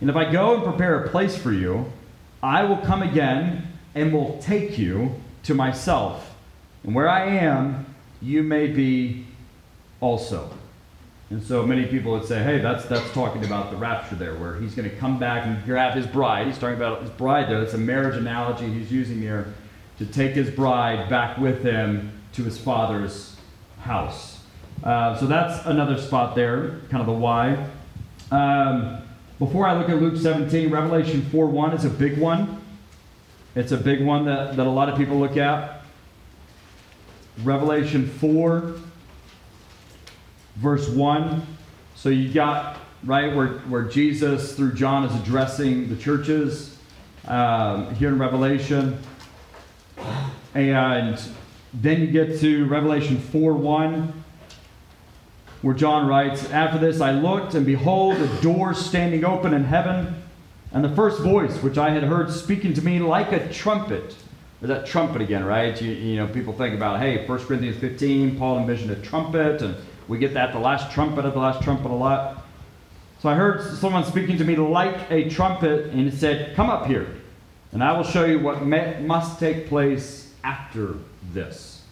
[0.00, 1.90] And if I go and prepare a place for you,
[2.42, 6.34] I will come again and will take you to myself.
[6.82, 7.86] And where I am,
[8.20, 9.23] you may be
[10.04, 10.50] also.
[11.30, 14.56] And so many people would say, hey, that's, that's talking about the rapture there, where
[14.56, 16.46] he's going to come back and grab his bride.
[16.46, 17.60] He's talking about his bride there.
[17.60, 19.54] That's a marriage analogy he's using there
[19.98, 23.36] to take his bride back with him to his father's
[23.80, 24.40] house.
[24.82, 27.66] Uh, so that's another spot there, kind of the why.
[28.30, 28.98] Um,
[29.38, 32.62] before I look at Luke 17, Revelation 4 1 is a big one.
[33.54, 35.82] It's a big one that, that a lot of people look at.
[37.42, 38.74] Revelation 4
[40.56, 41.46] verse 1.
[41.94, 46.74] So you got, right, where, where Jesus, through John, is addressing the churches.
[47.26, 48.98] um, here in Revelation.
[50.54, 51.20] And
[51.72, 54.24] then you get to Revelation 4 1,
[55.62, 60.22] where John writes, After this I looked, and behold, a door standing open in heaven,
[60.72, 64.14] and the first voice which I had heard speaking to me like a trumpet.
[64.60, 65.80] There's that trumpet again, right?
[65.80, 69.76] You, you know, people think about, hey, 1 Corinthians 15, Paul envisioned a trumpet, and
[70.08, 72.44] we get that the last trumpet of the last trumpet a lot.
[73.20, 76.86] So I heard someone speaking to me like a trumpet, and it said, Come up
[76.86, 77.08] here,
[77.72, 80.96] and I will show you what must take place after
[81.32, 81.82] this.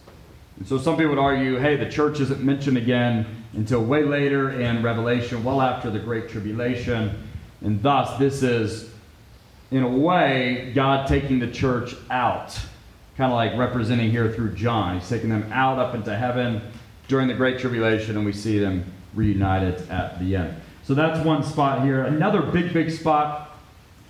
[0.57, 4.61] And so some people would argue, hey, the church isn't mentioned again until way later
[4.61, 7.27] in Revelation, well after the Great Tribulation.
[7.61, 8.91] And thus, this is,
[9.71, 12.59] in a way, God taking the church out,
[13.17, 14.99] kind of like representing here through John.
[14.99, 16.61] He's taking them out up into heaven
[17.13, 18.83] during the Great Tribulation, and we see them
[19.13, 20.59] reunited at the end.
[20.81, 22.05] So that's one spot here.
[22.05, 23.55] Another big, big spot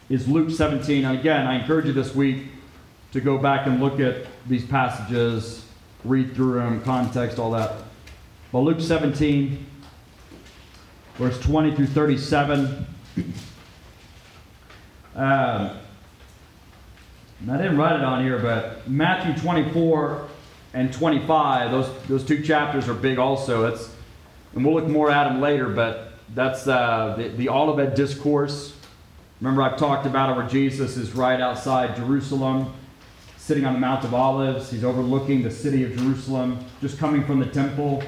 [0.07, 1.03] is Luke 17.
[1.03, 2.45] And again, I encourage you this week
[3.11, 5.65] to go back and look at these passages,
[6.05, 7.73] read through them, context, all that.
[8.53, 9.65] But Luke 17,
[11.15, 12.85] verse 20 through 37.
[13.17, 13.25] Um,
[15.17, 15.77] I
[17.57, 20.29] didn't write it on here, but Matthew 24
[20.73, 23.65] and 25, those, those two chapters are big also.
[23.65, 23.89] It's
[24.55, 28.75] and we'll look more at them later, but that's uh, the, the Olivet Discourse.
[29.41, 32.71] Remember, I've talked about it where Jesus is right outside Jerusalem,
[33.37, 34.69] sitting on the Mount of Olives.
[34.69, 38.03] He's overlooking the city of Jerusalem, just coming from the temple.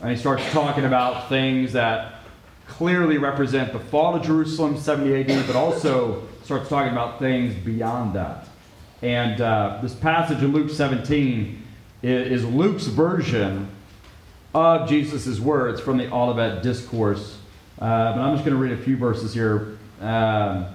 [0.00, 2.20] And he starts talking about things that
[2.68, 8.14] clearly represent the fall of Jerusalem, 70 AD, but also starts talking about things beyond
[8.14, 8.46] that.
[9.02, 11.64] And uh, this passage in Luke 17
[12.02, 13.68] is, Luke's version
[14.54, 17.38] of Jesus' words from the Olivet Discourse
[17.80, 19.78] uh, but I'm just going to read a few verses here.
[20.00, 20.66] Um,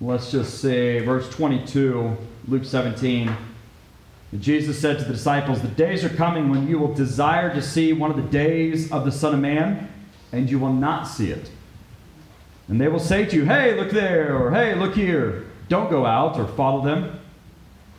[0.00, 2.16] let's just say verse 22,
[2.46, 3.36] Luke 17.
[4.38, 7.92] Jesus said to the disciples, The days are coming when you will desire to see
[7.92, 9.90] one of the days of the Son of Man,
[10.30, 11.50] and you will not see it.
[12.68, 15.46] And they will say to you, Hey, look there, or Hey, look here.
[15.68, 17.18] Don't go out or follow them.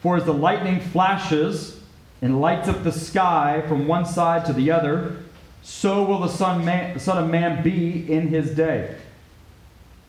[0.02, 1.80] For as the lightning flashes
[2.22, 5.18] and lights up the sky from one side to the other,
[5.62, 8.96] so will the son, man, the son of Man be in his day.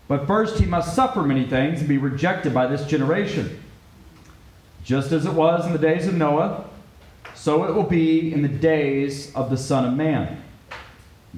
[0.08, 3.62] But first he must suffer many things and be rejected by this generation.
[4.84, 6.64] Just as it was in the days of Noah,
[7.34, 10.42] so it will be in the days of the Son of Man.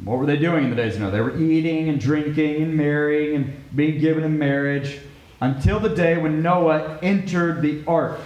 [0.05, 1.11] What were they doing in the days of Noah?
[1.11, 5.01] They were eating and drinking and marrying and being given in marriage
[5.41, 8.21] until the day when Noah entered the ark.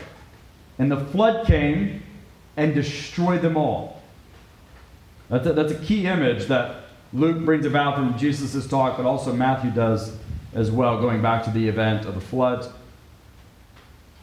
[0.78, 2.02] And the flood came
[2.56, 4.02] and destroyed them all.
[5.28, 9.32] That's a, that's a key image that Luke brings about from Jesus' talk, but also
[9.32, 10.16] Matthew does
[10.54, 12.70] as well, going back to the event of the flood.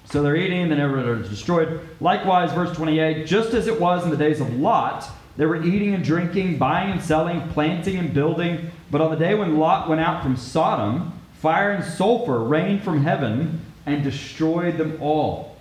[0.06, 1.80] So they're eating, then everyone destroyed.
[2.00, 5.94] Likewise, verse 28 just as it was in the days of Lot, they were eating
[5.94, 8.72] and drinking, buying and selling, planting and building.
[8.92, 13.04] But on the day when Lot went out from Sodom, fire and sulfur rained from
[13.04, 15.53] heaven and destroyed them all.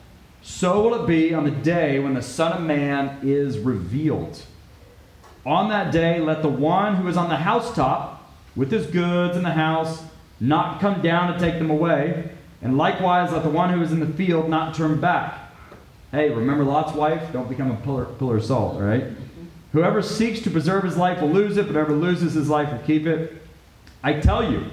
[0.43, 4.43] So will it be on the day when the Son of Man is revealed.
[5.47, 9.43] On that day, let the one who is on the housetop with his goods in
[9.43, 10.03] the house
[10.41, 12.31] not come down to take them away,
[12.61, 15.39] and likewise let the one who is in the field not turn back.
[16.11, 17.33] Hey, remember Lot's wife?
[17.33, 19.05] Don't become a pillar, pillar of salt, right?
[19.73, 22.87] Whoever seeks to preserve his life will lose it, but whoever loses his life will
[22.87, 23.43] keep it.
[24.03, 24.67] I tell you,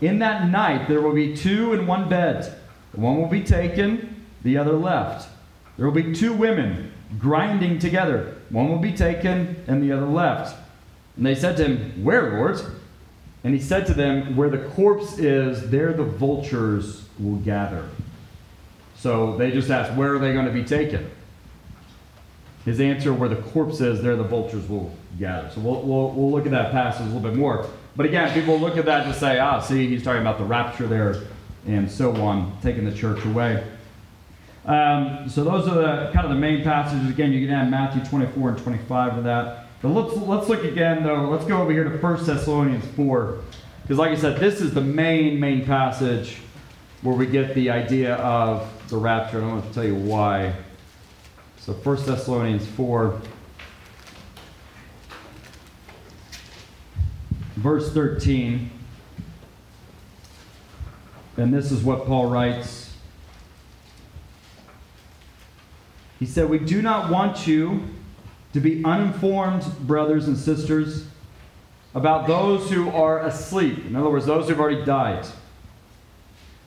[0.00, 2.54] in that night there will be two in one bed.
[2.92, 4.11] One will be taken,
[4.42, 5.28] the other left.
[5.76, 8.36] There will be two women grinding together.
[8.50, 10.56] One will be taken and the other left.
[11.16, 12.60] And they said to him, Where, Lord?
[13.44, 17.88] And he said to them, Where the corpse is, there the vultures will gather.
[18.96, 21.10] So they just asked, Where are they going to be taken?
[22.64, 25.50] His answer, Where the corpse is, there the vultures will gather.
[25.50, 27.66] So we'll, we'll, we'll look at that passage a little bit more.
[27.96, 30.86] But again, people look at that and say, Ah, see, he's talking about the rapture
[30.86, 31.22] there
[31.66, 33.64] and so on, taking the church away.
[34.64, 37.10] Um, so those are the kind of the main passages.
[37.10, 39.66] Again, you can add Matthew 24 and 25 to that.
[39.82, 41.28] But let's let's look again though.
[41.28, 43.38] Let's go over here to 1 Thessalonians 4,
[43.82, 46.36] because like I said, this is the main main passage
[47.02, 49.42] where we get the idea of the rapture.
[49.42, 50.54] I want to tell you why.
[51.58, 53.20] So 1 Thessalonians 4.
[57.56, 58.70] Verse 13.
[61.36, 62.81] And this is what Paul writes
[66.22, 67.82] He said, We do not want you
[68.52, 71.04] to be uninformed, brothers and sisters,
[71.96, 73.84] about those who are asleep.
[73.86, 75.26] In other words, those who've already died.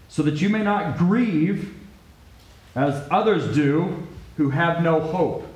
[0.10, 1.74] so that you may not grieve
[2.76, 5.48] as others do who have no hope.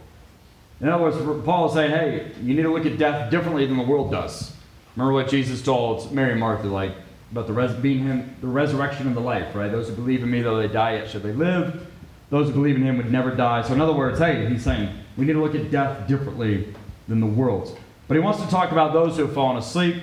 [0.79, 3.75] In other words, Paul is saying, hey, you need to look at death differently than
[3.75, 4.53] the world does.
[4.95, 6.93] Remember what Jesus told Mary and Martha, like,
[7.33, 9.69] about the res- being him, the resurrection of the life, right?
[9.69, 11.85] Those who believe in me, though they die, yet should they live.
[12.29, 13.63] Those who believe in him would never die.
[13.63, 16.73] So, in other words, hey, he's saying we need to look at death differently
[17.07, 17.77] than the world.
[18.07, 19.95] But he wants to talk about those who have fallen asleep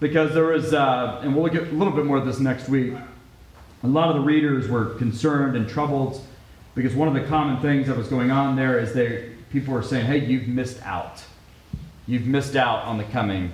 [0.00, 2.68] because there is, uh, and we'll look at a little bit more of this next
[2.68, 2.94] week.
[3.82, 6.20] A lot of the readers were concerned and troubled
[6.74, 9.82] because one of the common things that was going on there is they people were
[9.82, 11.22] saying, "Hey, you've missed out.
[12.06, 13.52] You've missed out on the coming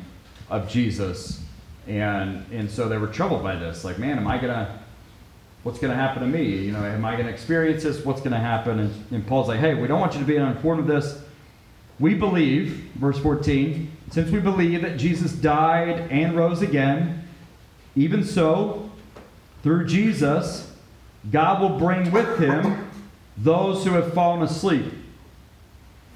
[0.50, 1.42] of Jesus."
[1.86, 3.84] And and so they were troubled by this.
[3.84, 4.80] Like, man, am I gonna?
[5.66, 6.44] What's going to happen to me?
[6.44, 8.04] You know, am I going to experience this?
[8.04, 8.78] What's going to happen?
[8.78, 11.20] And, and Paul's like, hey, we don't want you to be uninformed of this.
[11.98, 17.26] We believe, verse 14, since we believe that Jesus died and rose again,
[17.96, 18.92] even so,
[19.64, 20.72] through Jesus,
[21.32, 22.88] God will bring with him
[23.36, 24.84] those who have fallen asleep.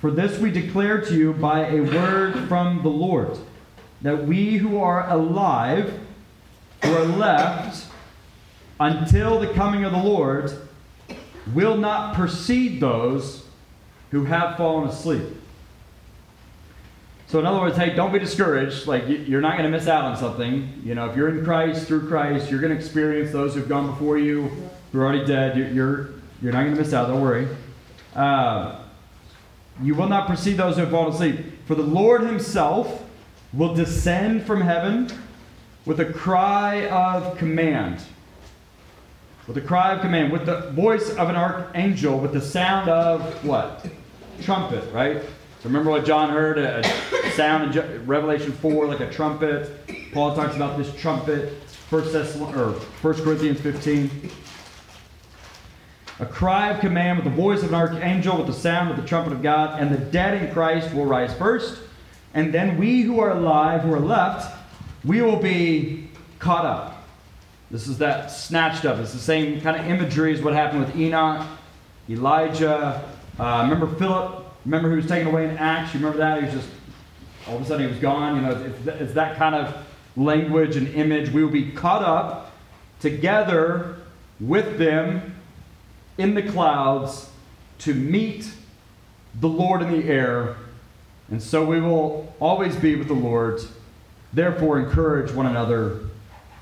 [0.00, 3.36] For this we declare to you by a word from the Lord,
[4.02, 5.98] that we who are alive,
[6.84, 7.89] who are left
[8.80, 10.50] until the coming of the Lord,
[11.54, 13.46] will not precede those
[14.10, 15.22] who have fallen asleep.
[17.28, 18.88] So, in other words, hey, don't be discouraged.
[18.88, 20.82] Like, you're not going to miss out on something.
[20.82, 23.86] You know, if you're in Christ, through Christ, you're going to experience those who've gone
[23.86, 24.50] before you,
[24.90, 25.56] who are already dead.
[25.56, 26.10] You're, you're,
[26.42, 27.06] you're not going to miss out.
[27.06, 27.46] Don't worry.
[28.16, 28.80] Uh,
[29.80, 31.36] you will not precede those who have fallen asleep.
[31.66, 33.04] For the Lord himself
[33.52, 35.08] will descend from heaven
[35.86, 38.02] with a cry of command.
[39.50, 43.44] With a cry of command, with the voice of an archangel, with the sound of
[43.44, 43.84] what?
[44.42, 45.22] Trumpet, right?
[45.64, 46.56] Remember what John heard?
[46.56, 46.84] A,
[47.32, 50.12] sound in Revelation 4, like a trumpet.
[50.12, 51.52] Paul talks about this trumpet,
[51.88, 52.02] 1
[52.54, 54.30] or 1 Corinthians 15.
[56.20, 59.04] A cry of command with the voice of an archangel, with the sound of the
[59.04, 61.82] trumpet of God, and the dead in Christ will rise first.
[62.34, 64.56] And then we who are alive, who are left,
[65.04, 66.89] we will be caught up.
[67.70, 68.98] This is that snatched up.
[68.98, 71.46] It's the same kind of imagery as what happened with Enoch,
[72.08, 73.04] Elijah.
[73.38, 75.94] Uh, remember Philip Remember, he was taken away in Acts.
[75.94, 76.38] You remember that?
[76.38, 76.68] He was just
[77.48, 78.36] all of a sudden he was gone.
[78.36, 81.30] You know, it's, it's that kind of language and image.
[81.30, 82.52] We will be caught up
[83.00, 83.96] together
[84.38, 85.34] with them
[86.18, 87.30] in the clouds
[87.78, 88.50] to meet
[89.40, 90.56] the Lord in the air.
[91.30, 93.62] And so we will always be with the Lord.
[94.32, 96.00] Therefore, encourage one another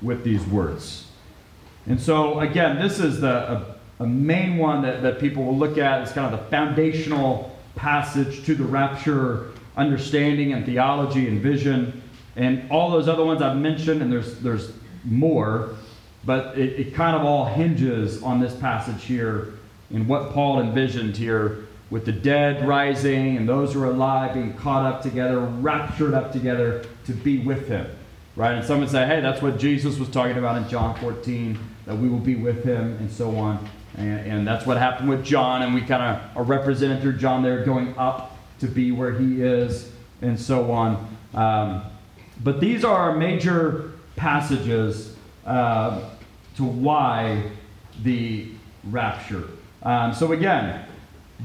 [0.01, 1.07] with these words.
[1.85, 5.77] And so, again, this is the, a, a main one that, that people will look
[5.77, 6.01] at.
[6.01, 12.01] It's kind of the foundational passage to the rapture understanding and theology and vision
[12.35, 14.71] and all those other ones I've mentioned, and there's, there's
[15.03, 15.75] more,
[16.25, 19.53] but it, it kind of all hinges on this passage here
[19.91, 24.53] and what Paul envisioned here with the dead rising and those who are alive being
[24.53, 27.87] caught up together, raptured up together to be with him.
[28.39, 28.55] Right?
[28.55, 31.97] And some would say, hey, that's what Jesus was talking about in John 14, that
[31.97, 33.67] we will be with him and so on.
[33.97, 37.43] And, and that's what happened with John, and we kind of are represented through John
[37.43, 41.17] there going up to be where he is, and so on.
[41.33, 41.83] Um,
[42.41, 46.09] but these are major passages uh,
[46.55, 47.43] to why
[48.03, 48.47] the
[48.85, 49.49] rapture.
[49.83, 50.85] Um, so again,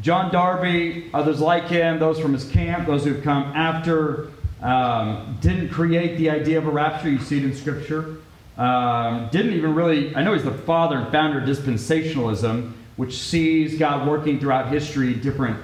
[0.01, 4.29] John Darby, others like him, those from his camp, those who've come after,
[4.63, 7.11] um, didn't create the idea of a rapture.
[7.11, 8.17] You see it in Scripture.
[8.57, 13.79] Um, didn't even really, I know he's the father and founder of dispensationalism, which sees
[13.79, 15.59] God working throughout history, different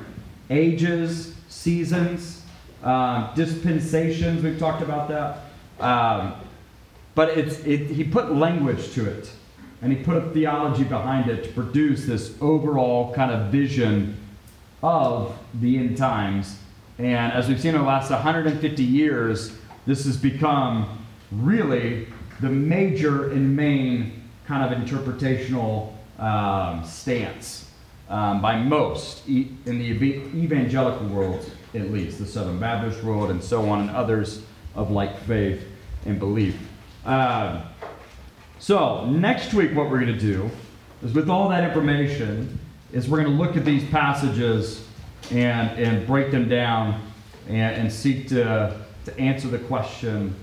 [0.50, 2.42] ages, seasons,
[2.82, 4.42] uh, dispensations.
[4.42, 5.38] We've talked about that.
[5.78, 6.34] Um,
[7.14, 9.30] but it's, it, he put language to it,
[9.82, 14.16] and he put a theology behind it to produce this overall kind of vision
[14.82, 16.58] of the end times.
[17.00, 22.06] And as we've seen in the last 150 years, this has become really
[22.40, 27.70] the major and main kind of interpretational um, stance
[28.10, 33.42] um, by most e- in the evangelical world, at least, the Southern Baptist world, and
[33.42, 34.42] so on, and others
[34.74, 35.62] of like faith
[36.04, 36.58] and belief.
[37.06, 37.62] Uh,
[38.58, 40.50] so, next week, what we're going to do
[41.02, 42.58] is with all that information,
[42.92, 44.84] is we're going to look at these passages
[45.30, 47.00] and, and break them down
[47.48, 50.34] and, and seek to, to answer the question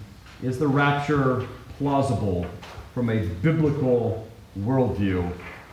[0.43, 2.45] is the rapture plausible
[2.93, 4.27] from a biblical
[4.59, 5.31] worldview.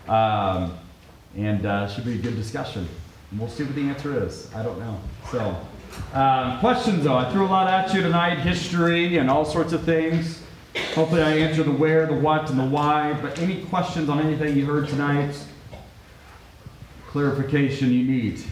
[0.09, 0.77] Um,
[1.37, 2.87] and uh, should be a good discussion.
[3.31, 4.53] And we'll see what the answer is.
[4.55, 5.01] I don't know.
[5.31, 5.57] So,
[6.13, 7.17] um, questions though.
[7.17, 10.43] I threw a lot at you tonight history and all sorts of things.
[10.95, 13.13] Hopefully, I answered the where, the what, and the why.
[13.21, 15.35] But any questions on anything you heard tonight?
[17.09, 18.43] Clarification you need?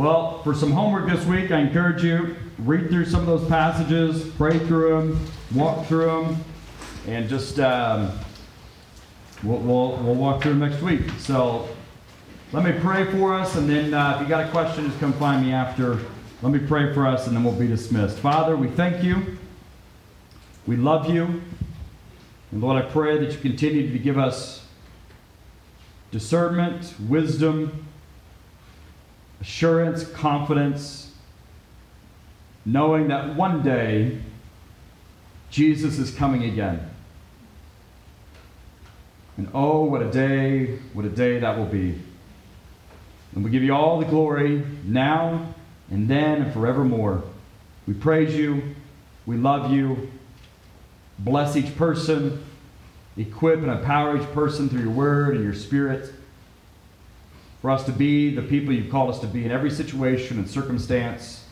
[0.00, 4.26] Well, for some homework this week, I encourage you read through some of those passages,
[4.38, 6.44] pray through them, walk through them,
[7.06, 8.10] and just um,
[9.42, 11.02] we'll, we'll, we'll walk through them next week.
[11.18, 11.68] So
[12.54, 15.12] let me pray for us, and then uh, if you got a question, just come
[15.12, 15.98] find me after.
[16.40, 18.20] Let me pray for us, and then we'll be dismissed.
[18.20, 19.36] Father, we thank you.
[20.66, 21.42] We love you.
[22.52, 24.64] And Lord, I pray that you continue to give us
[26.10, 27.84] discernment, wisdom,
[29.40, 31.12] assurance, confidence,
[32.64, 34.18] knowing that one day
[35.50, 36.88] Jesus is coming again.
[39.36, 41.98] And oh, what a day, what a day that will be.
[43.34, 45.54] And we give you all the glory now
[45.90, 47.22] and then and forevermore.
[47.86, 48.74] We praise you.
[49.24, 50.10] We love you.
[51.18, 52.44] Bless each person.
[53.16, 56.12] Equip and empower each person through your word and your spirit
[57.60, 60.48] for us to be the people you've called us to be in every situation and
[60.48, 61.44] circumstance.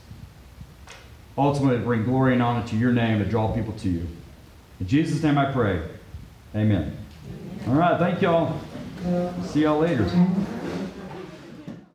[1.36, 4.06] Ultimately, to bring glory and honor to your name, to draw people to you.
[4.80, 5.82] In Jesus' name I pray.
[6.54, 6.96] Amen.
[7.68, 8.59] All right, thank y'all.
[9.44, 10.09] See y'all later.